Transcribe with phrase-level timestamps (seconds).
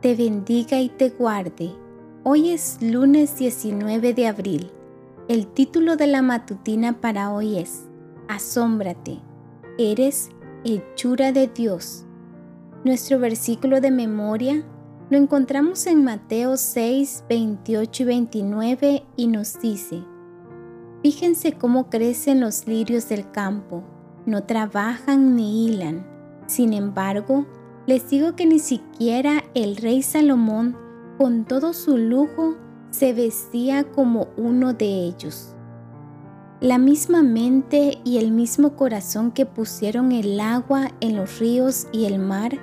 [0.00, 1.72] te bendiga y te guarde.
[2.24, 4.70] Hoy es lunes 19 de abril.
[5.28, 7.84] El título de la matutina para hoy es
[8.26, 9.18] Asómbrate.
[9.78, 10.30] Eres
[10.64, 12.06] hechura de Dios.
[12.82, 14.64] Nuestro versículo de memoria
[15.10, 20.02] lo encontramos en Mateo 6, 28 y 29 y nos dice,
[21.02, 23.82] Fíjense cómo crecen los lirios del campo,
[24.24, 26.06] no trabajan ni hilan.
[26.46, 27.46] Sin embargo,
[27.86, 30.76] les digo que ni siquiera el rey Salomón,
[31.18, 32.56] con todo su lujo,
[32.90, 35.54] se vestía como uno de ellos.
[36.60, 42.04] La misma mente y el mismo corazón que pusieron el agua en los ríos y
[42.04, 42.58] el mar,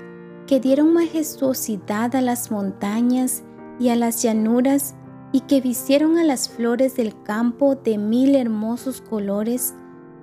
[0.46, 3.44] que dieron majestuosidad a las montañas
[3.80, 4.96] y a las llanuras,
[5.34, 9.74] y que vistieron a las flores del campo de mil hermosos colores,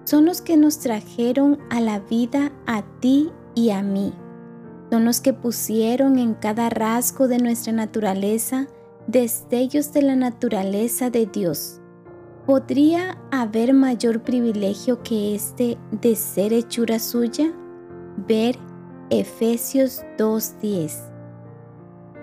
[0.05, 4.15] son los que nos trajeron a la vida a ti y a mí
[4.95, 8.69] son los que pusieron en cada rasgo de nuestra naturaleza
[9.09, 11.81] destellos de la naturaleza de Dios.
[12.47, 17.53] ¿Podría haber mayor privilegio que este de ser hechura suya?
[18.29, 18.57] Ver
[19.11, 20.93] Efesios 2.10.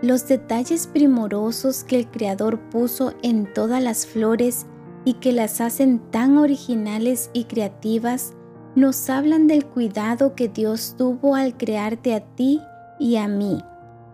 [0.01, 4.65] Los detalles primorosos que el Creador puso en todas las flores
[5.03, 8.33] y que las hacen tan originales y creativas
[8.75, 12.61] nos hablan del cuidado que Dios tuvo al crearte a ti
[12.99, 13.61] y a mí,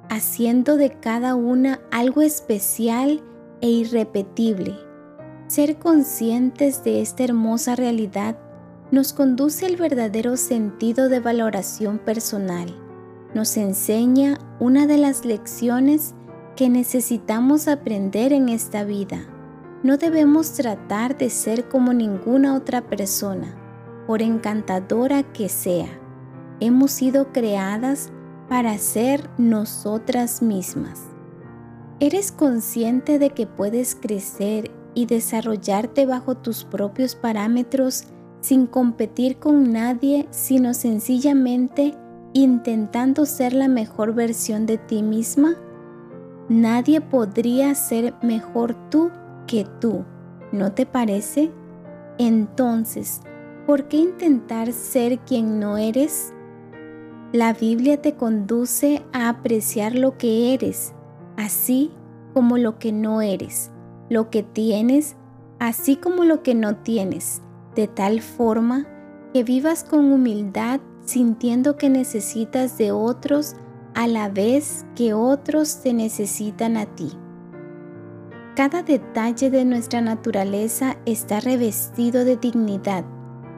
[0.09, 3.21] haciendo de cada una algo especial
[3.61, 4.75] e irrepetible.
[5.47, 8.37] Ser conscientes de esta hermosa realidad
[8.89, 12.75] nos conduce al verdadero sentido de valoración personal.
[13.35, 16.15] Nos enseña una de las lecciones
[16.55, 19.19] que necesitamos aprender en esta vida.
[19.83, 23.66] No debemos tratar de ser como ninguna otra persona
[24.07, 25.89] por encantadora que sea,
[26.61, 28.11] hemos sido creadas
[28.47, 31.03] para ser nosotras mismas.
[31.99, 38.05] ¿Eres consciente de que puedes crecer y desarrollarte bajo tus propios parámetros
[38.39, 41.95] sin competir con nadie, sino sencillamente
[42.33, 45.55] intentando ser la mejor versión de ti misma?
[46.47, 49.11] Nadie podría ser mejor tú
[49.47, 50.05] que tú,
[50.53, 51.51] ¿no te parece?
[52.17, 53.21] Entonces,
[53.67, 56.33] ¿Por qué intentar ser quien no eres?
[57.33, 60.93] La Biblia te conduce a apreciar lo que eres,
[61.35, 61.91] así
[62.33, 63.69] como lo que no eres,
[64.09, 65.17] lo que tienes,
[65.59, 67.41] así como lo que no tienes,
[67.75, 68.87] de tal forma
[69.33, 73.57] que vivas con humildad sintiendo que necesitas de otros
[73.95, 77.11] a la vez que otros te necesitan a ti.
[78.55, 83.03] Cada detalle de nuestra naturaleza está revestido de dignidad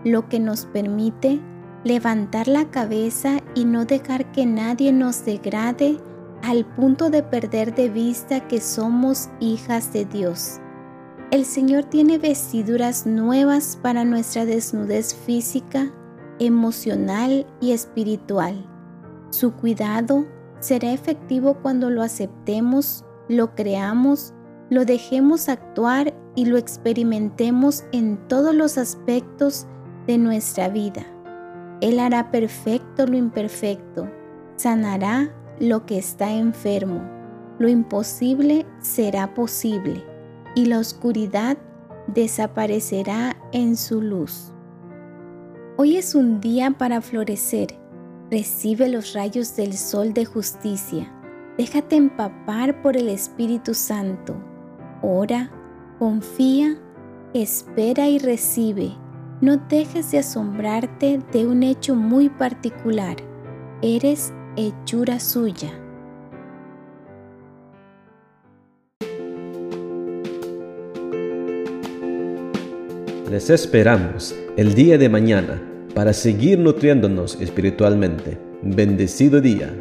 [0.03, 1.39] lo que nos permite
[1.83, 5.97] levantar la cabeza y no dejar que nadie nos degrade
[6.43, 10.59] al punto de perder de vista que somos hijas de Dios.
[11.31, 15.91] El Señor tiene vestiduras nuevas para nuestra desnudez física,
[16.39, 18.65] emocional y espiritual.
[19.29, 20.25] Su cuidado
[20.59, 24.33] será efectivo cuando lo aceptemos, lo creamos,
[24.69, 29.67] lo dejemos actuar y lo experimentemos en todos los aspectos
[30.09, 31.05] de nuestra vida.
[31.81, 34.09] Él hará perfecto lo imperfecto,
[34.55, 37.07] sanará lo que está enfermo,
[37.59, 40.03] lo imposible será posible
[40.55, 41.59] y la oscuridad
[42.07, 44.51] desaparecerá en su luz.
[45.77, 47.77] Hoy es un día para florecer.
[48.31, 51.13] Recibe los rayos del sol de justicia.
[51.55, 54.35] Déjate empapar por el Espíritu Santo.
[55.03, 55.51] Ora,
[55.99, 56.79] confía,
[57.35, 58.97] espera y recibe
[59.41, 63.15] no dejes de asombrarte de un hecho muy particular.
[63.81, 65.71] Eres hechura suya.
[73.31, 75.61] Les esperamos el día de mañana
[75.93, 78.39] para seguir nutriéndonos espiritualmente.
[78.61, 79.73] Bendecido día.